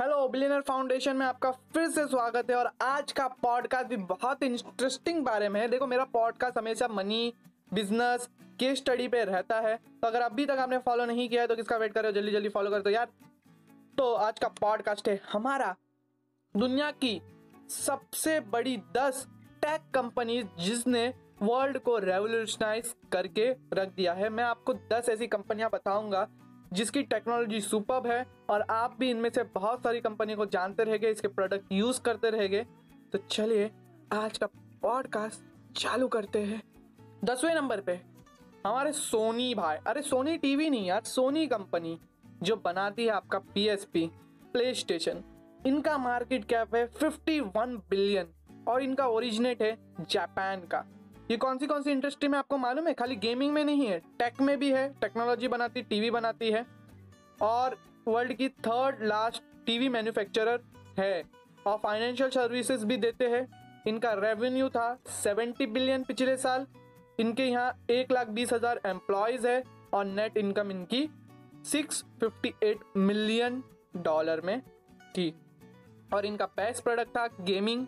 Hello 0.00 0.28
billionaire 0.28 0.60
foundation 0.60 1.16
में 1.16 1.24
आपका 1.26 1.50
फिर 1.50 1.88
से 1.88 2.06
स्वागत 2.06 2.50
है 2.50 2.56
और 2.56 2.70
आज 2.82 3.12
का 3.12 3.26
पॉडकास्ट 3.42 3.88
भी 3.88 3.96
बहुत 3.96 4.42
इंटरेस्टिंग 4.42 5.22
बारे 5.24 5.48
में 5.48 5.60
है। 5.60 5.68
देखो, 5.68 5.86
मेरा 5.86 6.04
पॉडकास्ट 6.04 6.58
हमेशा 6.58 6.88
मनी 6.88 7.32
बिज़नेस 7.74 8.28
केस 8.60 8.78
स्टडी 8.78 9.06
पे 9.08 9.22
रहता 9.24 9.60
है। 9.60 9.76
तो 9.76 10.06
अगर 10.06 10.20
अभी 10.20 10.46
तक 10.46 10.58
आपने 10.58 10.78
फॉलो 10.78 11.04
नहीं 11.04 11.28
किया 11.28 11.42
है 11.42 11.48
तो 11.48 11.56
किसका 11.56 11.76
वेट 11.76 11.92
कर 11.92 12.02
रहे 12.02 12.12
हो? 12.12 12.14
जल्दी 12.14 12.32
जल्दी 12.32 12.48
फॉलो 12.48 12.70
कर 12.70 12.82
दो 12.82 12.90
यार। 12.90 13.08
तो 13.98 14.12
आज 14.14 14.38
का 14.38 14.48
पॉडकास्ट 14.60 15.08
है 15.08 15.20
हमारा 15.32 15.74
दुनिया 16.54 16.90
की 16.90 17.20
सबसे 17.70 18.38
बड़ी 18.40 18.76
दस 18.96 19.26
टेक 19.62 19.90
कंपनी 19.94 20.42
जिसने 20.58 21.08
वर्ल्ड 21.42 21.78
को 21.78 21.98
रेवोल्यूशनाइज 21.98 22.94
करके 23.12 23.50
रख 23.72 23.94
दिया 23.94 24.12
है। 24.12 24.28
मैं 24.28 24.44
आपको 24.44 24.74
दस 24.74 25.08
ऐसी 25.08 25.26
कंपनियाँ 25.26 25.70
बताऊँगा 25.70 26.28
जिसकी 26.74 27.02
टेक्नोलॉजी 27.02 27.60
सुपर 27.60 28.06
है 28.06 28.26
और 28.50 28.62
आप 28.62 28.96
भी 29.00 29.10
इनमें 29.10 29.30
से 29.30 29.42
बहुत 29.44 29.82
सारी 29.82 30.00
कंपनी 30.00 30.34
को 30.34 30.46
जानते 30.46 30.84
रहेंगे, 30.84 31.10
इसके 31.10 31.28
प्रोडक्ट 31.28 31.72
यूज़ 31.72 32.00
करते 32.00 32.30
रहेंगे। 32.30 32.66
तो 33.12 33.18
चलिए, 33.18 33.70
आज 34.12 34.38
का 34.38 34.46
पॉडकास्ट 34.82 35.76
चालू 35.76 36.08
करते 36.08 36.38
हैं। 36.38 36.62
दसवें 37.24 37.54
नंबर 37.54 37.80
पे, 37.80 38.00
हमारे 38.66 38.92
सोनी 38.92 39.54
भाई। 39.54 39.76
अरे 39.76 40.02
सोनी 40.02 40.36
टीवी 40.38 40.70
नहीं 40.70 40.86
यार, 40.86 41.02
सोनी 41.02 41.46
कंपनी 41.46 41.98
जो 42.42 42.56
बनाती 42.56 43.04
है 43.04 43.10
आपका 43.10 43.38
P 43.38 43.66
S 43.68 43.84
P 43.84 44.10
play 44.52 44.74
station 44.74 45.22
इनका 45.66 45.96
मार्केट 45.98 46.44
कैप 46.44 46.74
है 46.74 46.88
51 46.92 47.76
बिलियन 47.90 48.28
और 48.68 48.82
इनका 48.82 49.06
ओरिजिनेट 49.06 49.62
है 49.62 49.76
जापान 50.00 50.60
का। 50.60 50.84
ये 51.30 51.36
कौन 51.36 51.58
सी 51.58 51.66
कौन 51.66 51.82
सी 51.82 51.90
इंडस्ट्री 51.90 52.28
में 52.28 52.38
आपको 52.38 52.58
मालूम 52.58 52.86
है? 52.86 52.94
खाली 52.94 53.16
गेमिंग 53.16 53.52
में 53.52 53.64
नहीं 53.64 53.86
है। 53.86 53.98
टेक 53.98 54.40
में 54.40 54.58
भी 54.58 54.72
है 54.72 54.88
टेक्नोलॉजी 55.00 55.48
बनाती 55.48 55.82
टीवी 55.82 56.10
बनाती 56.10 56.50
है। 56.50 56.66
और 57.42 57.78
वर्ल्ड 58.08 58.32
की 58.32 58.48
थर्ड 58.48 59.02
लास्ट 59.02 59.42
टीवी 59.66 59.88
मैन्युफैक्चरर 59.88 60.60
है। 60.98 61.24
और 61.66 61.76
फाइनेंशियल 61.76 62.30
सर्विसेज़ 62.30 62.86
भी 62.86 62.96
देते 62.96 63.28
हैं। 63.28 63.48
इनका 63.88 64.12
रेवेन्यू 64.12 64.68
था 64.68 64.98
70 65.24 65.66
बिलियन 65.66 66.02
पिछले 66.02 66.36
साल। 66.36 66.66
इनके 67.20 67.44
यहाँ 67.44 67.84
एक 67.90 68.12
लाख 68.12 68.28
बीस 68.28 68.52
हज़ार 68.52 68.80
एम्प्लॉयज़ 68.86 69.46
है। 69.46 69.64
और 69.94 70.04
नेट 70.04 70.36
इनकम 70.36 70.70
इनकी 70.70 71.08
658 71.64 72.78
मिलियन 72.96 73.62
डॉलर 73.96 74.40
में 74.40 74.60
थी। 75.16 75.34
और 76.14 76.26
इनका 76.26 76.46
बेस्ट 76.46 76.82
प्रोडक्ट 76.82 77.10
था 77.10 77.26
गेमिंग 77.26 77.86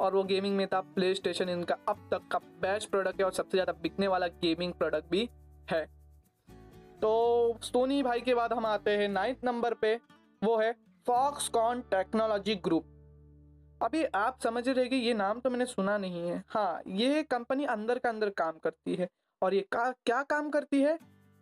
और 0.00 0.14
वो 0.14 0.22
गेमिंग 0.24 0.56
में 0.56 0.66
था 0.68 0.80
प्ले 0.94 1.14
स्टेशन 1.14 1.48
इनका 1.48 1.76
अब 1.88 2.08
तक 2.10 2.28
का 2.30 2.38
बेस्ट 2.62 2.90
प्रोडक्ट 2.90 3.20
है 3.20 3.24
और 3.26 3.32
सबसे 3.32 3.56
ज़्यादा 3.56 3.72
बिकने 3.82 4.08
वाला 4.08 4.26
गेमिंग 4.42 4.72
प्रोडक्ट 4.72 5.10
भी 5.10 5.28
है। 5.70 5.84
तो 7.00 7.58
सोनी 7.62 8.02
भाई 8.02 8.20
के 8.20 8.34
बाद 8.34 8.52
हम 8.52 8.66
आते 8.66 8.96
हैं 8.96 9.08
नाइन्थ 9.08 9.44
नंबर 9.44 9.74
पे 9.74 9.94
वो 10.42 10.56
है 10.58 10.72
फॉक्सकॉन 11.06 11.80
टेक्नोलॉजी 11.90 12.54
ग्रुप 12.64 12.84
अभी 13.82 14.04
आप 14.04 14.38
समझ 14.42 14.68
रहे 14.68 14.84
कि 14.86 14.96
ये 14.96 15.14
नाम 15.14 15.40
तो 15.40 15.50
मैंने 15.50 15.66
सुना 15.66 15.96
नहीं 15.98 16.28
है। 16.28 16.42
हाँ 16.48 16.80
ये 16.88 17.22
कंपनी 17.24 17.64
अंदर 17.66 17.98
का 17.98 18.08
अंदर 18.08 18.30
काम 18.36 18.58
करती 18.58 18.94
है 18.94 19.08
और 19.42 19.54
ये 19.54 19.60
का, 19.72 19.90
क्या 20.06 20.22
काम 20.22 20.48
करती 20.50 20.80
है? 20.82 20.98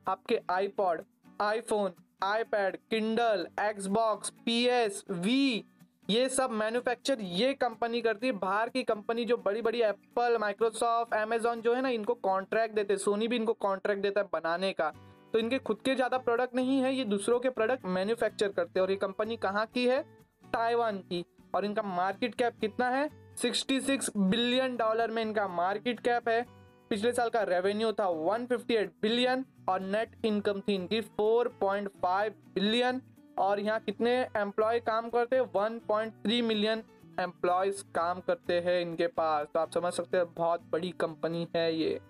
आपके 0.06 0.40
iPod 0.50 1.02
iPhone 1.40 1.92
iPad 2.22 2.76
Kindle 2.90 3.46
Xbox 3.60 4.30
PS 4.44 5.02
V 5.10 5.64
ये 6.08 6.28
सब 6.28 6.50
मैन्युफैक्चर 6.50 7.20
ये 7.20 7.52
कंपनी 7.54 8.00
करती 8.00 8.26
है। 8.26 8.32
बाहर 8.32 8.68
की 8.68 8.82
कंपनी 8.82 9.24
जो 9.24 9.36
बड़ी 9.36 9.62
बड़ी 9.62 9.80
एप्पल 9.82 10.36
माइक्रोसॉफ्ट 10.40 11.14
अमेजोन 11.14 11.60
जो 11.60 11.74
है 11.74 11.82
ना, 11.82 11.88
इनको 11.88 12.14
कॉन्ट्रैक्ट 12.14 12.74
देते 12.74 12.96
सोनी 12.96 13.28
भी 13.28 13.36
इनको 13.36 13.52
कॉन्ट्रैक्ट 13.52 14.02
देता 14.02 14.20
है 14.20 14.28
बनाने 14.32 14.72
का। 14.72 14.92
तो 15.32 15.38
इनके 15.38 15.58
खुद 15.58 15.78
के 15.84 15.94
ज़्यादा 15.94 16.18
प्रोडक्ट 16.18 16.54
नहीं 16.54 16.78
है, 16.80 16.94
ये 16.94 17.04
दूसरों 17.04 17.38
के 17.40 17.50
प्रोडक्ट 17.50 17.84
मैन्युफैक्चर 17.86 18.48
करते 18.48 18.78
हैं। 18.78 18.82
और 18.82 18.90
ये 18.90 18.96
कंपनी 18.96 19.36
कहाँ 19.36 19.64
की 19.66 19.86
है? 19.86 20.02
ताइवान 20.44 20.98
की। 21.00 21.24
और 21.54 21.64
इनका 21.64 21.82
मार्केट 21.84 22.34
कैप 22.34 22.58
कितना 22.60 22.88
है? 22.88 23.08
66 23.38 24.10
बिलियन 24.16 24.76
डॉलर 24.76 25.10
में 25.10 25.22
इनका 25.22 25.48
मार्केट 25.48 26.00
कैप 26.00 26.28
है। 26.28 26.42
पिछले 26.90 27.12
साल 27.12 27.28
का 27.28 27.42
रेवेन्यू 27.42 27.92
था 27.92 28.06
158 28.26 28.90
बिलियन 29.02 29.44
और 29.68 29.80
नेट 29.80 30.16
इनकम 30.24 30.60
थी 30.60 30.74
इनकी 30.74 31.00
4.5 31.00 32.32
बिलियन 32.54 33.00
और 33.38 33.60
यहाँ 33.60 33.80
कितने 33.80 34.12
एम्प्लॉय 34.36 34.80
काम 34.80 35.08
करते 35.10 35.36
हैं? 35.36 35.42
1.3 35.52 36.42
मिलियन 36.42 36.82
एम्प्लॉयज़ 37.20 37.82
काम 37.94 38.20
करते 38.20 38.60
हैं 38.60 38.80
इनके 38.80 39.06
पास। 39.06 39.46
तो 39.54 39.60
आप 39.60 39.70
समझ 39.70 39.92
सकते 39.92 40.16
हैं, 40.16 40.26
बहुत 40.34 40.62
बड़ी 40.70 40.90
कंपनी 40.90 41.46
है 41.56 41.74
ये। 41.76 42.00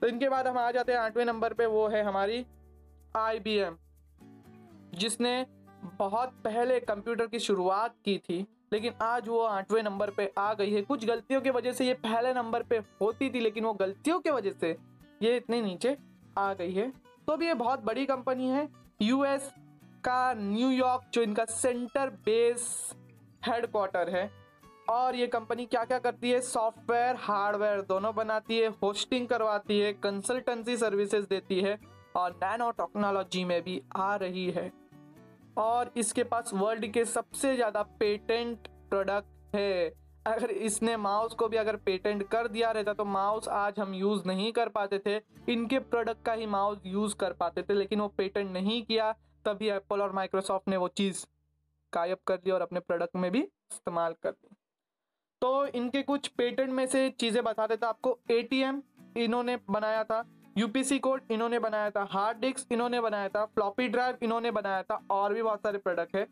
तो 0.00 0.06
इनके 0.06 0.28
बाद 0.28 0.46
हम 0.46 0.58
आ 0.58 0.70
जाते 0.70 0.92
हैं 0.92 0.98
आठवें 0.98 1.24
नंबर 1.24 1.52
पे, 1.52 1.66
वो 1.66 1.86
है 1.88 2.02
हमारी 2.02 2.44
आईबीएम 3.16 3.76
जिसने 4.94 5.46
बहुत 5.98 6.32
पहले 6.44 6.78
कंप्यूटर 6.80 7.26
की 7.26 7.38
शुरुआत 7.38 7.94
की 8.04 8.16
थी, 8.18 8.46
लेकिन 8.72 8.92
आज 9.02 9.28
वो 9.28 9.40
आठवें 9.40 9.82
नंबर 9.82 10.10
पे 10.10 10.32
आ 10.38 10.52
गई 10.54 10.72
है। 10.72 10.82
कुछ 10.82 11.04
गलतियों 11.06 11.40
की 11.40 11.50
वजह 11.50 11.72
से 11.72 11.86
ये 11.86 11.94
पहले 11.94 12.32
नंबर 12.34 12.62
पे 12.62 12.78
होती 13.00 13.30
थी, 13.30 13.40
लेकिन 13.40 13.64
वो 13.64 13.72
गलतियों 13.72 14.18
की 14.20 14.30
वजह 14.30 14.52
से 14.52 14.76
ये 15.22 15.36
इतने 15.36 15.60
नीचे 15.62 15.96
आ 16.38 16.52
गई 16.54 16.72
है। 16.72 16.90
तो 17.26 17.36
भी 17.36 17.46
ये 17.46 17.54
बहुत 17.54 17.80
बड़ी 17.80 18.06
कंपनी 18.06 18.48
है 18.48 18.68
यूएस 19.02 19.52
का 20.04 20.32
न्यूयॉर्क 20.34 21.10
जो 21.14 21.22
इनका 21.22 21.44
सेंटर 21.44 22.10
बेस 22.24 22.94
हेडक्वार्टर 23.42 24.10
है। 24.10 24.30
और 24.88 25.16
ये 25.16 25.26
कंपनी 25.26 25.66
क्या 25.66 25.84
क्या 25.84 25.98
करती 25.98 26.30
है? 26.30 26.40
सॉफ्टवेयर, 26.40 27.16
हार्डवेयर 27.18 27.80
दोनों 27.82 28.14
बनाती 28.14 28.58
है, 28.58 28.68
होस्टिंग 28.82 29.28
करवाती 29.28 29.78
है, 29.80 29.92
कंसल्टेंसी 29.94 30.76
सर्विसेज़ 30.76 31.26
देती 31.26 31.60
है 31.60 31.78
और 32.16 32.30
नैनो 32.34 32.70
टेक्नोलॉजी 32.72 33.44
में 33.44 33.60
भी 33.62 33.80
आ 33.96 34.14
रही 34.16 34.50
है। 34.50 34.70
और 35.58 35.92
इसके 35.96 36.24
पास 36.24 36.50
वर्ल्ड 36.54 36.86
के 36.86 37.04
सबसे 37.06 37.54
ज़्यादा 37.54 37.82
पेटेंट 38.00 38.68
प्रोडक्ट 38.90 39.56
है। 39.56 39.88
अगर 40.26 40.50
इसने 40.50 40.96
माउस 40.98 41.34
को 41.34 41.48
भी 41.48 41.56
अगर 41.56 41.76
पेटेंट 41.76 42.22
कर 42.28 42.48
दिया 42.48 42.70
रहता 42.70 42.92
तो 42.92 43.04
माउस 43.06 43.48
आज 43.48 43.78
हम 43.78 43.94
यूज़ 43.94 44.26
नहीं 44.26 44.50
कर 44.52 44.68
पाते 44.68 44.98
थे। 45.06 45.16
इनके 45.48 45.78
प्रोडक्ट 45.80 46.24
का 46.26 46.32
ही 46.32 46.46
माउस 46.48 46.78
यूज़ 46.86 47.14
कर 47.16 47.32
पाते 47.32 47.62
थे, 47.62 47.74
लेकिन 47.74 48.00
वो 48.00 48.08
पेटेंट 48.08 48.50
नहीं 48.52 48.82
किया। 48.82 49.14
तभी 49.44 49.68
एप्पल 49.68 50.02
और 50.02 50.12
माइक्रोसॉफ्ट 50.12 50.68
ने 50.68 50.76
वो 50.76 50.88
चीज़ 50.88 51.24
गायब 51.92 52.18
कर 52.26 52.36
दी 52.36 52.50
और 52.50 52.62
अपने 52.62 52.80
प्रोडक्ट 52.80 53.16
में 53.16 53.30
भी 53.30 53.40
इस्तेमाल 53.40 54.14
कर 54.22 54.30
दी। 54.30 54.56
तो 55.42 55.66
इनके 55.66 56.02
कुछ 56.02 56.26
पेटेंट 56.28 56.70
में 56.70 56.86
से 56.86 57.08
चीज़ें 57.10 57.42
बता 57.44 57.66
देता 57.66 57.88
आपको। 57.88 58.18
एटीएम 58.30 58.82
इन्होंने 59.16 59.58
बनाया 59.70 60.04
था 60.04 60.24
यूपीसी 60.58 60.98
कोड 60.98 61.22
इन्होंने 61.30 61.58
बनाया 61.58 61.90
था 61.90 62.02
हार्ड 62.10 62.38
डिस्क 62.38 62.72
इन्होंने 62.72 63.00
बनाया 63.00 63.28
था 63.28 63.44
फ्लॉपी 63.44 63.88
ड्राइव 63.88 64.18
इन्होंने 64.22 64.50
बनाया 64.50 64.82
था, 64.82 65.00
और 65.10 65.34
भी 65.34 65.42
बहुत 65.42 65.62
सारे 65.62 65.78
प्रोडक्ट 65.78 66.16
है। 66.16 66.26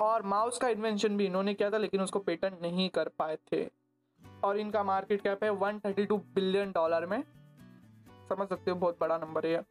और 0.00 0.22
माउस 0.22 0.58
का 0.58 0.68
इन्वेंशन 0.68 1.16
भी 1.16 1.26
इन्होंने 1.26 1.54
किया 1.54 1.70
था, 1.70 1.78
लेकिन 1.78 2.00
उसको 2.00 2.18
पेटेंट 2.18 2.60
नहीं 2.62 2.88
कर 2.90 3.08
पाए 3.08 3.36
थे। 3.52 3.64
और 4.44 4.58
इनका 4.58 4.82
मार्केट 4.84 5.22
कैप 5.22 5.44
है 5.44 5.50
132 5.50 6.18
बिलियन 6.34 6.72
डॉलर 6.72 7.06
में। 7.06 7.22
समझ 8.28 8.48
सकते 8.48 8.70
हो, 8.70 8.76
बहुत 8.76 8.98
बड़ा 9.00 9.18
नंबर 9.18 9.46
है 9.46 9.62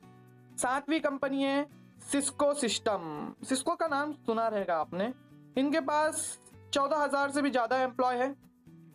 सातवीं 0.57 0.99
कंपनी 0.99 1.43
है 1.43 1.82
सिस्को 2.11 2.53
सिस्टम। 2.53 3.33
सिस्को 3.43 3.75
का 3.75 3.87
नाम 3.87 4.11
सुना 4.25 4.47
रहेगा 4.47 4.75
आपने। 4.77 5.11
इनके 5.57 5.79
पास 5.79 6.39
चौदह 6.73 6.97
हज़ार 6.97 7.31
से 7.31 7.41
भी 7.41 7.49
ज़्यादा 7.49 7.77
एम्प्लॉय 7.77 8.15
है। 8.15 8.27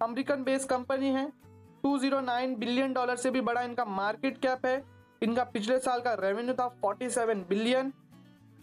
अमेरिकन 0.02 0.42
बेस्ड 0.44 0.68
कंपनी 0.68 1.08
है। 1.08 1.26
209 1.84 2.54
बिलियन 2.58 2.92
डॉलर 2.92 3.16
से 3.16 3.30
भी 3.30 3.40
बड़ा 3.40 3.62
इनका 3.62 3.84
मार्केट 3.84 4.38
कैप 4.38 4.66
है। 4.66 4.82
इनका 5.22 5.44
पिछले 5.44 5.78
साल 5.78 6.00
का 6.00 6.14
रेवेन्यू 6.14 6.54
था 6.54 6.68
47 6.84 7.44
बिलियन। 7.48 7.92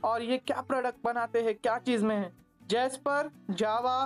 और 0.06 0.22
ये 0.22 0.38
क्या 0.38 0.62
प्रोडक्ट 0.62 1.04
बनाते 1.04 1.42
हैं? 1.42 1.56
क्या 1.56 1.78
चीज़ 1.78 2.06
में 2.06 2.16
है? 2.16 2.32
Jasper 2.68 3.30
Java 3.52 3.98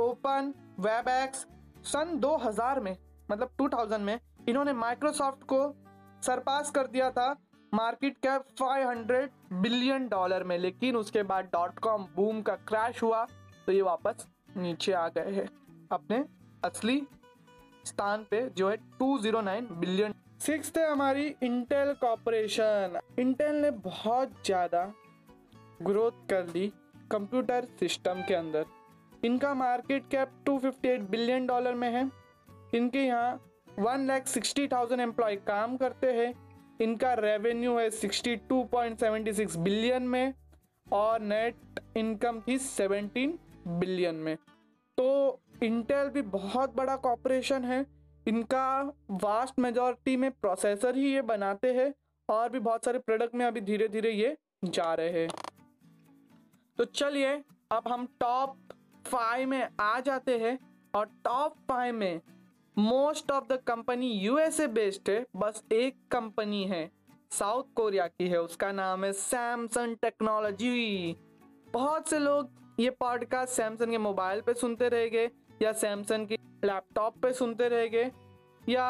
open 0.00 0.52
web 0.80 1.08
X 1.08 1.46
सन 1.84 2.18
2000 2.18 2.80
में 2.80 2.96
मतलब 3.30 3.50
2000 3.58 4.00
में, 4.00 4.18
इन्होंने 4.48 4.72
माइक्रोसॉफ्ट 4.72 5.42
को 5.44 5.60
सरपास 6.22 6.70
कर 6.70 6.86
दिया 6.86 7.10
था। 7.10 7.34
मार्केट 7.72 8.16
कैप 8.18 8.44
500 8.56 9.28
बिलियन 9.54 10.06
डॉलर 10.08 10.44
में, 10.44 10.56
लेकिन 10.58 10.96
उसके 10.96 11.22
बाद 11.24 11.48
डॉट 11.52 11.78
कॉम 11.78 12.06
बूम 12.16 12.40
का 12.42 12.54
क्रैश 12.68 13.02
हुआ 13.02 13.26
तो 13.66 13.72
ये 13.72 13.82
वापस 13.82 14.26
नीचे 14.56 14.92
आ 14.92 15.08
गए 15.08 15.32
हैं। 15.32 15.48
अपने 15.92 16.24
असली 16.64 17.00
स्थान 17.86 18.24
पे 18.30 18.40
जो 18.50 18.70
है 18.70 18.76
209 18.98 19.70
बिलियन। 19.72 20.14
सिक्स 20.40 20.72
है 20.76 20.90
हमारी 20.90 21.26
इंटेल 21.42 21.92
कॉरपोरेशन। 22.00 22.98
इंटेल 23.18 23.54
ने 23.56 23.70
बहुत 23.82 24.32
ज़्यादा 24.46 24.84
ग्रोथ 25.82 26.26
कर 26.30 26.46
ली 26.46 26.66
कंप्यूटर 27.10 27.66
सिस्टम 27.80 28.22
के 28.28 28.34
अंदर। 28.34 28.64
इनका 29.24 29.52
मार्केट 29.56 30.08
कैप 30.10 30.32
258 30.46 31.08
बिलियन 31.10 31.46
डॉलर 31.46 31.74
में 31.74 31.90
है। 31.90 32.10
इनके 32.74 32.98
यहाँ 32.98 33.40
one 33.78 34.06
lakh 34.06 34.26
sixty 34.28 34.66
thousand 34.68 35.00
employ 35.00 35.36
काम 35.46 35.76
करते 35.76 36.12
हैं। 36.12 36.32
इनका 36.80 37.14
रेवेन्यू 37.14 37.78
है 37.78 37.90
62.76 37.90 39.56
बिलियन 39.56 40.02
में 40.02 40.34
और 40.92 41.20
नेट 41.20 41.56
इनकम 41.96 42.40
थी 42.40 42.58
17 42.58 43.38
बिलियन 43.68 44.14
में। 44.14 44.36
तो 44.98 45.40
इंटेल 45.62 46.08
भी 46.08 46.22
बहुत 46.22 46.76
बड़ा 46.76 46.96
कॉपरेशन 46.96 47.64
है। 47.64 47.86
इनका 48.28 48.92
वास्ट 49.10 49.58
मेजॉरिटी 49.58 50.16
में 50.16 50.30
प्रोसेसर 50.30 50.96
ही 50.96 51.14
ये 51.14 51.22
बनाते 51.22 51.72
हैं 51.74 51.94
और 52.28 52.48
भी 52.48 52.58
बहुत 52.58 52.84
सारे 52.84 52.98
प्रोडक्ट 52.98 53.34
में 53.34 53.46
अभी 53.46 53.60
धीरे 53.60 53.88
धीरे 53.88 54.10
ये 54.10 54.36
जा 54.64 54.94
रहे 54.94 55.10
हैं। 55.10 55.28
तो 56.78 56.84
चलिए, 56.84 57.44
अब 57.72 57.82
हम 57.88 58.06
टॉप 58.20 58.56
फाइव 59.06 59.48
में 59.48 59.68
आ 59.80 60.00
जाते 60.00 60.38
हैं 60.38 60.58
और 60.94 61.06
टॉप 61.06 61.56
फाइव 61.68 61.94
में 61.94 62.20
most 62.78 63.30
of 63.30 63.44
the 63.44 63.56
company 63.66 64.08
USA 64.12 64.66
based 64.66 65.08
है, 65.10 65.24
बस 65.36 65.62
एक 65.72 65.94
कंपनी 66.10 66.62
है, 66.64 66.90
साउथ 67.30 67.64
कोरिया 67.76 68.06
की 68.06 68.26
है, 68.28 68.40
उसका 68.40 68.70
नाम 68.72 69.04
है 69.04 69.12
सैमसंग 69.12 69.96
टेक्नोलॉजी। 70.02 71.16
बहुत 71.72 72.08
से 72.08 72.18
लोग 72.18 72.50
ये 72.80 72.90
पॉडकास्ट 72.90 73.52
सैमसंग 73.52 73.90
के 73.90 73.98
मोबाइल 73.98 74.40
पे 74.40 74.54
सुनते 74.54 74.88
रहेंगे 74.88 75.30
या 75.62 75.72
सैमसंग 75.72 76.26
की 76.26 76.38
लैपटॉप 76.64 77.16
पे 77.22 77.32
सुनते 77.32 77.68
रहेंगे 77.68 78.10
या 78.68 78.86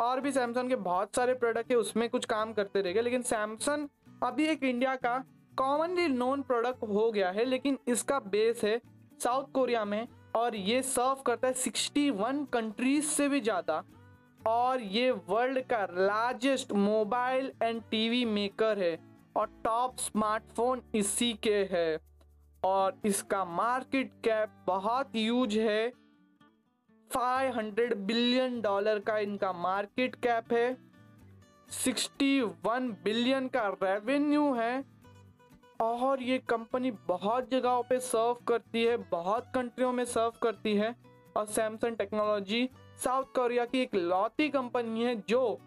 और 0.00 0.20
भी 0.20 0.32
सैमसंग 0.32 0.68
के 0.68 0.76
बहुत 0.78 1.16
सारे 1.16 1.34
प्रोडक्ट 1.34 1.70
है, 1.70 1.76
उसमें 1.76 2.08
कुछ 2.08 2.24
काम 2.24 2.52
करते 2.52 2.82
रहेंगे 2.82 3.02
लेकिन 3.02 3.22
सैमसंग 3.22 3.88
अभी 4.22 4.46
एक 4.46 4.64
इंडिया 4.64 4.94
का 4.96 5.16
कॉमनली 5.58 6.08
नोन 6.08 6.42
प्रोडक्ट 6.42 6.82
हो 6.84 7.10
गया 7.12 7.30
है, 7.30 7.44
लेकिन 7.44 7.78
इसका 7.88 8.20
बेस 8.20 8.64
है 8.64 8.80
साउथ 9.22 9.52
कोरिया 9.52 9.84
में 9.84 10.06
और 10.36 10.56
ये 10.56 10.82
सर्व 10.82 11.22
करता 11.26 11.48
है 11.48 11.54
61 11.54 12.44
कंट्रीज़ 12.52 13.04
से 13.04 13.28
भी 13.28 13.40
ज़्यादा। 13.40 13.82
और 14.46 14.80
ये 14.80 15.10
वर्ल्ड 15.10 15.60
का 15.62 15.86
largest 15.92 16.72
mobile 16.72 17.52
and 17.62 17.82
TV 17.82 18.24
maker 18.24 18.78
है 18.78 18.98
और 19.36 19.46
टॉप 19.64 19.96
स्मार्टफ़ोन 19.98 20.82
इसी 20.94 21.32
के 21.32 21.68
है। 21.72 21.98
और 22.64 23.00
इसका 23.04 23.44
मार्केट 23.44 24.12
कैप 24.24 24.50
बहुत 24.66 25.16
यूज़ 25.16 25.58
है। 25.58 25.92
500 27.10 27.94
बिलियन 27.96 28.60
डॉलर 28.60 28.98
का 28.98 29.18
इनका 29.18 29.52
मार्केट 29.52 30.14
कैप 30.14 30.52
है। 30.52 30.76
61 31.70 32.90
बिलियन 33.04 33.48
का 33.48 33.68
रेवेन्यू 33.82 34.52
है। 34.54 34.89
और 35.80 36.22
ये 36.22 36.38
कंपनी 36.38 36.90
बहुत 36.90 37.50
जगहों 37.50 37.82
पे 37.82 37.98
सर्व 38.00 38.34
करती 38.48 38.84
है, 38.84 38.96
बहुत 38.96 39.52
कंट्रियों 39.54 39.92
में 39.92 40.04
सर्व 40.04 40.32
करती 40.42 40.74
है। 40.74 40.94
और 41.36 41.46
सैमसंग 41.46 41.96
टेक्नोलॉजी 41.96 42.68
साउथ 43.04 43.24
कोरिया 43.24 43.64
की 43.64 43.80
एक 43.80 43.94
लौती 43.94 44.48
कंपनी 44.48 45.04
है 45.04 45.14
जो 45.28 45.58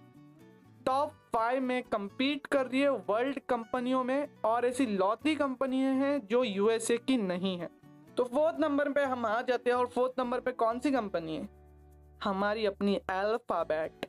टॉप 0.85 1.11
फाइव 1.33 1.61
में 1.61 1.83
compete 1.83 2.47
कर 2.47 2.65
रही 2.65 2.81
है 2.81 2.89
वर्ल्ड 2.89 3.39
कंपनियों 3.49 4.03
में 4.03 4.27
और 4.45 4.65
ऐसी 4.65 4.85
लौती 4.85 5.35
कंपनियाँ 5.35 5.93
हैं 5.95 6.27
जो 6.27 6.43
यूएसए 6.43 6.97
की 6.97 7.17
नहीं 7.17 7.57
है। 7.57 7.69
तो 8.17 8.23
फोर्थ 8.23 8.55
नंबर 8.59 8.89
पे 8.89 9.03
हम 9.03 9.25
आ 9.25 9.41
जाते 9.41 9.69
हैं 9.69 9.77
और 9.77 9.87
फोर्थ 9.87 10.19
नंबर 10.19 10.39
पे 10.39 10.51
कौन 10.51 10.79
सी 10.79 10.91
कंपनी 10.91 11.35
है? 11.35 11.49
हमारी 12.23 12.65
अपनी 12.65 12.95
अल्फ़ाबेट 12.95 14.05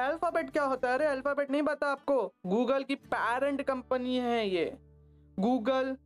अल्फ़ाबेट 0.00 0.50
क्या 0.50 0.64
होता 0.64 0.88
है? 0.88 0.94
अरे 0.94 1.06
अल्फ़ाबेट 1.06 1.50
नहीं 1.50 1.62
पता 1.62 1.86
आपको। 1.86 2.16
गूगल 2.46 2.82
की 2.82 2.94
पेरेंट 2.94 3.62
कंपनी 3.62 4.16
है 4.16 4.48
ये। 4.48 4.64
Google 5.40 5.96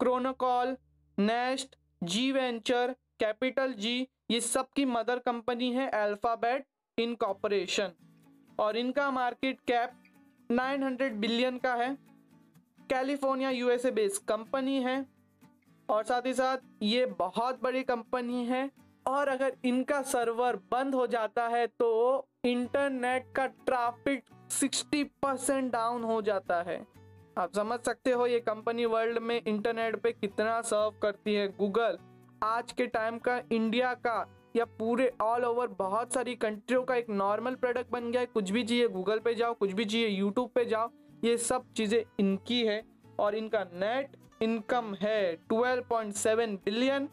Chronicle 0.00 0.76
Nest 1.18 1.76
G 2.02 2.30
venture 2.32 2.94
capital 3.20 3.72
G 3.72 4.08
ये 4.30 4.40
सब 4.40 4.68
की 4.76 4.84
मदर 4.84 5.18
कंपनी 5.18 5.72
है 5.72 5.88
अल्फ़ाबेट 5.90 6.64
इन 6.98 7.14
कॉपरेशन 7.14 7.92
और 8.60 8.76
इनका 8.76 9.10
मार्केट 9.10 9.60
कैप 9.68 9.92
900 10.50 11.12
बिलियन 11.14 11.58
का 11.58 11.74
है। 11.74 11.96
कैलिफ़ोर्निया 12.90 13.50
यूएसए 13.50 13.90
बेस्ड 13.90 14.26
कंपनी 14.28 14.80
है। 14.82 15.04
और 15.88 16.04
साथ 16.04 16.26
ही 16.26 16.34
साथ 16.34 16.58
ये 16.82 17.06
बहुत 17.18 17.62
बड़ी 17.62 17.82
कंपनी 17.82 18.44
है। 18.46 18.70
और 19.06 19.28
अगर 19.28 19.56
इनका 19.64 20.00
सर्वर 20.02 20.56
बंद 20.72 20.94
हो 20.94 21.06
जाता 21.06 21.46
है 21.48 21.66
तो 21.66 21.88
इंटरनेट 22.44 23.24
का 23.36 23.46
ट्रैफ़िक 23.46 24.22
60 24.50 25.02
परसेंट 25.22 25.72
डाउन 25.72 26.04
हो 26.04 26.20
जाता 26.22 26.60
है। 26.62 26.80
आप 27.38 27.52
समझ 27.54 27.78
सकते 27.80 28.10
हो, 28.10 28.26
ये 28.26 28.38
कंपनी 28.40 28.84
वर्ल्ड 28.84 29.18
में 29.18 29.40
इंटरनेट 29.46 29.96
पे 29.96 30.12
कितना 30.12 30.60
सर्व 30.62 30.98
करती 31.02 31.34
है। 31.34 31.46
गूगल 31.48 31.98
आज 32.42 32.72
के 32.72 32.86
टाइम 32.86 33.18
का, 33.18 33.40
इंडिया 33.52 33.92
का 33.96 34.24
या 34.56 34.64
पूरे 34.78 35.10
ऑल 35.22 35.44
ओवर 35.44 35.66
बहुत 35.78 36.14
सारी 36.14 36.34
कंट्रियों 36.36 36.82
का 36.82 36.94
एक 36.94 37.10
नॉर्मल 37.10 37.54
प्रोडक्ट 37.54 37.90
बन 37.90 38.10
गया 38.10 38.20
है। 38.20 38.26
कुछ 38.26 38.50
भी 38.50 38.64
चाहिए 38.64 38.88
गूगल 38.88 39.18
पे 39.18 39.34
जाओ, 39.34 39.54
कुछ 39.54 39.72
भी 39.72 39.84
चाहिए 39.84 40.08
यूट्यूब 40.08 40.50
पे 40.54 40.64
जाओ, 40.64 40.90
ये 41.24 41.36
सब 41.38 41.72
चीज़ें 41.72 42.02
इनकी 42.20 42.64
है 42.66 42.82
और 43.20 43.34
इनका 43.34 43.64
नेट 43.74 44.16
इनकम 44.42 44.94
है 44.94 45.36
12.7 45.48 46.56
बिलियन। 46.64 47.08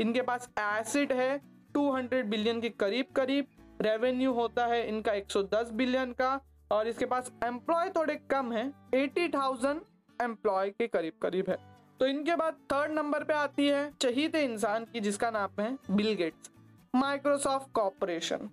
इनके 0.00 0.22
पास 0.22 0.50
एसिड 0.58 1.12
है 1.12 1.40
200 1.74 2.22
बिलियन 2.24 2.60
के 2.60 2.68
करीब 2.70 3.06
करीब 3.16 3.46
रेवेन्यू 3.82 4.32
होता 4.32 4.66
है 4.66 4.86
इनका 4.88 5.12
110 5.12 5.70
बिलियन 5.72 6.12
का 6.12 6.40
और 6.72 6.88
इसके 6.88 7.06
पास 7.06 7.30
एम्प्लॉय 7.44 7.88
थोड़े 7.88 8.14
कम 8.30 8.52
है 8.52 8.64
80,000 8.94 9.80
एम्प्लॉय 10.20 10.70
के 10.70 10.86
करीब 10.86 11.12
करीब 11.22 11.48
है। 11.48 11.56
तो 12.00 12.06
इनके 12.06 12.36
बाद 12.36 12.54
थर्ड 12.72 12.92
नंबर 12.92 13.24
पे 13.24 13.34
आती 13.34 13.66
है 13.68 13.90
चहीते 14.00 14.44
इंसान 14.44 14.84
की 14.84 15.00
जिसका 15.00 15.30
नाम 15.30 15.60
है 15.60 15.76
बिल 15.90 16.12
गेट्स 16.14 16.50
माइक्रोसॉफ्ट 16.94 17.72
कॉरपोरेशन 17.72 18.48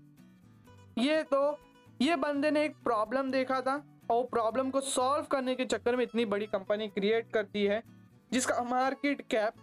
ये 0.97 1.21
तो 1.23 1.59
ये 2.01 2.15
बंदे 2.15 2.51
ने 2.51 2.63
एक 2.65 2.75
प्रॉब्लम 2.83 3.31
देखा 3.31 3.61
था 3.61 3.81
और 4.11 4.23
प्रॉब्लम 4.25 4.69
को 4.69 4.81
सॉल्व 4.81 5.25
करने 5.31 5.55
के 5.55 5.65
चक्कर 5.65 5.95
में 5.95 6.03
इतनी 6.03 6.25
बड़ी 6.25 6.45
कंपनी 6.45 6.87
क्रिएट 6.87 7.31
करती 7.33 7.63
है 7.65 7.81
जिसका 8.31 8.63
market 8.63 9.21
cap 9.21 9.53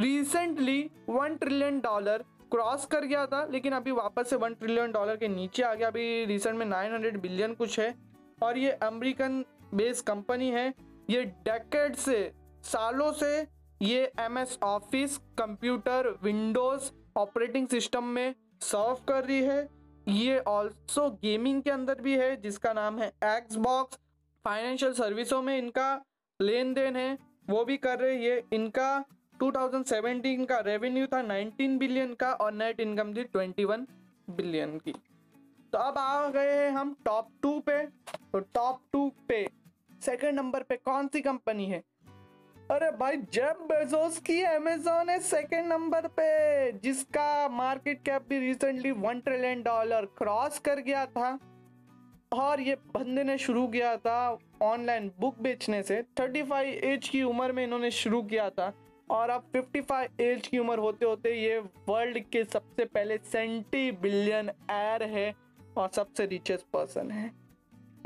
recently 0.00 0.80
one 1.08 1.36
trillion 1.36 1.80
dollar 1.80 2.24
cross 2.52 2.84
कर 2.86 3.04
गया 3.04 3.26
था, 3.26 3.44
लेकिन 3.50 3.72
अभी 3.72 3.90
वापस 3.90 4.30
से 4.30 4.36
वन 4.36 4.54
ट्रिलियन 4.54 4.92
डॉलर 4.92 5.16
के 5.16 5.28
नीचे 5.28 5.62
आ 5.62 5.74
गया। 5.74 5.88
अभी 5.88 6.24
रिसेंट 6.24 6.56
में 6.56 6.66
नाइन 6.66 6.92
हंड्रेड 6.92 7.20
बिलियन 7.20 7.54
कुछ 7.54 7.78
है। 7.80 7.94
और 8.42 8.58
ये 8.58 8.70
अमेरिकन 8.82 9.44
बेस्ड 9.74 10.04
कंपनी 10.06 10.50
है। 10.50 10.72
ये 11.10 11.24
डेकेड 11.24 11.94
से, 11.96 12.32
सालों 12.62 13.12
से 13.12 13.46
ये 13.82 14.12
M 14.20 14.38
S 14.38 14.58
Office 14.62 15.16
computer 15.38 16.08
Windows 16.22 16.90
operating 17.16 17.68
system 17.68 18.04
में 18.04 18.34
सर्व 18.60 19.00
कर 19.08 19.24
रही 19.24 19.40
है। 19.42 19.68
ये 20.08 20.38
ऑल्सो 20.38 21.08
गेमिंग 21.22 21.62
के 21.62 21.70
अंदर 21.70 22.00
भी 22.00 22.16
है, 22.16 22.36
जिसका 22.36 22.72
नाम 22.72 22.98
है 22.98 23.08
एक्स 23.24 23.56
बॉक्स 23.56 23.98
फाइनेंशियल 24.44 24.92
सर्विसों 24.92 25.42
में 25.42 25.56
इनका 25.58 26.04
लेन 26.40 26.72
देन 26.74 26.96
है, 26.96 27.18
वो 27.50 27.64
भी 27.64 27.76
कर 27.76 27.98
रहे 27.98 28.16
ये 28.16 28.42
इनका 28.52 29.04
2017 29.42 30.46
का 30.46 30.60
रेवेन्यू 30.60 31.06
था 31.06 31.22
19 31.22 31.78
बिलियन 31.78 32.14
का 32.14 32.32
और 32.32 32.52
नेट 32.52 32.80
इनकम 32.80 33.14
थी 33.14 33.24
21 33.24 33.86
बिलियन 34.30 34.78
की। 34.78 34.92
तो 35.72 35.78
अब 35.78 35.98
आ 35.98 36.28
गए 36.28 36.64
हैं 36.64 36.70
हम 36.70 36.96
टॉप 37.04 37.28
टू 37.42 37.60
पे। 37.60 37.86
तो 38.32 38.38
टॉप 38.40 38.80
टू 38.92 39.12
पे 39.28 39.48
सेकंड 40.00 40.34
नंबर 40.34 40.62
पे 40.62 40.76
कौन 40.76 41.08
सी 41.08 41.20
कंपनी 41.20 41.66
है? 41.66 41.82
अरे 42.70 42.90
भाई 42.90 43.16
जेब 43.16 43.56
बेजोस 43.62 44.18
की 44.18 44.42
अमेजोन 44.42 45.08
है 45.08 45.18
सेकंड 45.18 45.66
नंबर 45.66 46.06
पे, 46.06 46.72
जिसका 46.72 47.48
मार्केट 47.48 48.02
कैप 48.02 48.26
भी 48.28 48.38
recently 48.38 48.90
one 48.90 49.20
trillion 49.20 49.62
dollar 49.62 50.04
cross 50.04 50.58
कर 50.58 50.74
गया 50.74 51.06
था। 51.06 51.38
और 52.32 52.60
ये 52.60 52.74
बंदे 52.74 53.24
ने 53.24 53.38
शुरू 53.38 53.68
किया 53.68 53.96
था 53.96 54.38
ऑनलाइन 54.62 55.12
बुक 55.20 55.38
बेचने 55.38 55.82
से। 55.82 56.02
35 56.02 56.66
एज 56.66 57.08
की 57.08 57.22
उम्र 57.22 57.52
में 57.52 57.64
इन्होंने 57.64 57.90
शुरू 57.90 58.22
किया 58.22 58.50
था। 58.50 58.72
और 59.12 59.30
अब 59.30 59.50
55 59.52 60.20
एज 60.20 60.46
की 60.46 60.58
उम्र 60.58 60.78
होते 60.78 61.06
होते 61.06 61.34
ये 61.34 61.58
वर्ल्ड 61.88 62.18
के 62.32 62.44
सबसे 62.44 62.84
पहले 62.86 63.18
सेंटी 63.26 63.90
बिलियन 63.92 64.50
एर 64.70 65.02
है 65.08 65.32
और 65.76 65.88
सबसे 65.88 66.26
रिचेस्ट 66.26 66.66
पर्सन 66.72 67.10
है। 67.10 67.30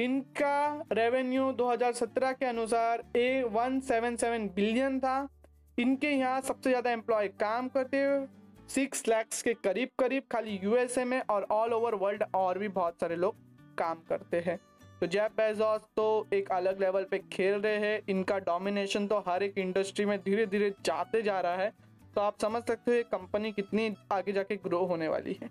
इनका 0.01 0.85
रेवेन्यू 0.93 1.51
2017 1.55 2.33
के 2.33 2.47
अनुसार 2.47 3.05
a 3.17 3.43
one 3.53 3.81
seven 3.83 4.17
seven 4.17 4.49
billion 4.57 4.99
था। 5.01 5.17
इनके 5.79 6.11
यहाँ 6.11 6.41
सबसे 6.41 6.71
ज़्यादा 6.71 6.91
एम्प्लॉय 6.91 7.29
काम 7.41 7.69
करते 7.69 8.03
हुए 8.03 8.27
सिक्स 8.69 9.07
लैक्स 9.09 9.43
के 9.43 9.55
करीब 9.55 9.89
करीब 9.99 10.23
खाली 10.33 10.59
यूएसए 10.63 11.05
में 11.05 11.21
और 11.21 11.47
ऑल 11.53 11.73
ओवर 11.73 11.95
वर्ल्ड 11.95 12.25
और 12.35 12.59
भी 12.59 12.69
बहुत 12.71 13.01
सारे 13.01 13.17
लोग 13.17 13.37
काम 13.79 14.03
करते 14.09 14.41
हैं। 14.47 14.59
तो 15.01 15.07
जैप 15.07 15.33
बेजोस 15.33 15.81
तो 15.97 16.07
एक 16.33 16.51
अलग 16.53 16.81
लेवल 16.81 17.05
पे 17.05 17.19
खेल 17.33 17.55
रहे 17.55 17.77
हैं। 17.79 18.01
इनका 18.09 18.39
डोमिनेशन 18.41 19.07
तो 19.07 19.19
हर 19.27 19.43
एक 19.43 19.59
इंडस्ट्री 19.59 20.05
में 20.05 20.19
धीरे 20.21 20.47
धीरे 20.47 20.71
जाते 20.85 21.23
जा 21.23 21.41
रहा 21.41 21.57
है। 21.57 21.73
तो 22.15 22.21
आप 22.21 22.39
समझ 22.41 22.63
सकते 22.63 22.91
हो 22.91 22.97
ये 22.97 23.03
कंपनी 23.05 23.53
कितनी 23.53 23.95
आगे 24.13 24.33
जाके 24.33 24.57
ग्रो 24.59 24.85
होने 24.87 25.09
वाली 25.09 25.39
है। 25.43 25.51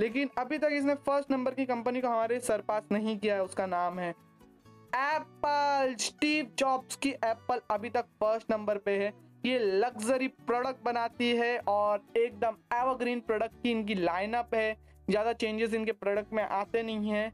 लेकिन 0.00 0.30
अभी 0.38 0.58
तक 0.58 0.68
इसने 0.72 0.94
फ़र्स्ट 1.06 1.30
नंबर 1.30 1.54
की 1.54 1.64
कंपनी 1.66 2.00
को 2.00 2.08
हमारे 2.08 2.38
सरपास 2.40 2.88
नहीं 2.92 3.18
किया 3.18 3.34
है, 3.34 3.42
उसका 3.42 3.66
नाम 3.66 3.98
है 3.98 4.10
एप्पल 4.94 5.94
स्टीव 5.98 6.50
जॉब्स 6.58 6.96
की 6.96 7.10
एप्पल 7.10 7.60
अभी 7.70 7.90
तक 7.90 8.06
फ़र्स्ट 8.20 8.50
नंबर 8.50 8.78
पे 8.78 8.96
है। 8.98 9.12
ये 9.46 9.58
लग्जरी 9.58 10.28
प्रोडक्ट 10.28 10.82
बनाती 10.84 11.30
है 11.36 11.58
और 11.68 12.02
एकदम 12.16 12.56
एवरग्रीन 12.74 13.20
प्रोडक्ट 13.20 13.62
की 13.62 13.70
इनकी 13.70 13.94
लाइनअप 13.94 14.54
है। 14.54 14.74
ज़्यादा 15.10 15.32
चेंजेस 15.34 15.74
इनके 15.74 15.92
प्रोडक्ट 15.94 16.32
में 16.32 16.42
आते 16.42 16.82
नहीं 16.82 17.10
हैं। 17.10 17.32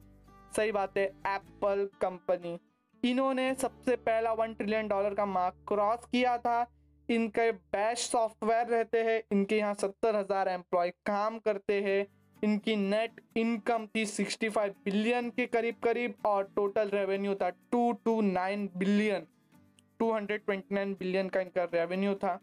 सही 0.53 0.73
बात 0.73 0.97
है 0.99 1.05
एप्पल 1.05 1.89
कंपनी 2.01 2.59
इन्होंने 3.03 3.55
सबसे 3.55 3.97
पहला 3.99 4.33
वन 4.35 4.55
ट्रिलियन 4.55 4.89
डॉलर 4.89 5.15
का 5.15 5.25
मार्क 5.27 5.55
क्रॉस 5.69 6.05
किया 6.13 6.37
था। 6.39 6.67
इनके 7.09 7.51
बेस्ट 7.53 8.11
सॉफ्टवेयर 8.13 8.67
रहते 8.67 9.03
हैं, 9.03 9.23
इनके 9.33 9.57
यहाँ 9.57 9.75
सत्तर 9.75 10.17
हज़ार 10.17 10.49
एम्प्लॉय 10.49 10.91
काम 11.07 11.39
करते 11.39 11.81
हैं। 11.83 12.07
इनकी 12.43 12.75
नेट 12.77 13.21
इनकम 13.37 13.87
थी 13.87 14.05
65 14.07 14.75
बिलियन 14.85 15.31
के 15.31 15.47
करीब 15.47 15.77
करीब 15.85 16.15
और 16.27 16.45
टोटल 16.57 16.91
रेवेन्यू 16.91 17.35
था 17.35 17.51
229 17.75 18.69
बिलियन 18.77 19.27
229 20.01 20.95
बिलियन 20.99 21.29
का 21.29 21.41
इनका 21.41 21.65
रेवेन्यू 21.75 22.15
था। 22.15 22.39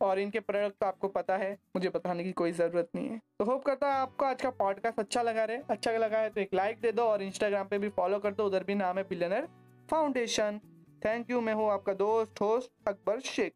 और 0.00 0.18
इनके 0.18 0.40
प्रोडक्ट 0.40 0.76
तो 0.80 0.86
आपको 0.86 1.08
पता 1.10 1.36
है, 1.36 1.52
मुझे 1.76 1.88
बताने 1.88 2.24
की 2.24 2.32
कोई 2.32 2.52
ज़रूरत 2.52 2.88
नहीं 2.94 3.08
है। 3.08 3.20
तो 3.38 3.44
होप 3.44 3.64
करता 3.64 3.92
है 3.92 4.00
आपको 4.00 4.24
आज 4.24 4.42
का 4.42 4.50
पॉडकास्ट 4.58 4.98
अच्छा 4.98 5.22
लगा 5.22 5.44
रहे। 5.44 5.58
अच्छा 5.70 5.92
लगा 5.92 6.18
है 6.18 6.30
तो 6.30 6.40
एक 6.40 6.54
लाइक 6.54 6.80
दे 6.80 6.92
दो 6.92 7.02
और 7.04 7.22
इंस्टाग्राम 7.22 7.68
पे 7.68 7.78
भी 7.78 7.88
फॉलो 7.90 8.18
कर 8.18 8.34
दो, 8.34 8.46
उधर 8.46 8.64
भी 8.64 8.74
नाम 8.76 8.98
है 8.98 9.04
बिलियनर 9.04 9.48
फाउंडेशन 9.90 10.60
थैंक 11.04 11.30
यू 11.30 11.40
मैं 11.40 11.54
हूँ 11.54 11.70
आपका 11.70 11.92
दोस्त 11.94 12.40
होस्ट 12.40 12.70
अकबर 12.88 13.20
शेख। 13.26 13.54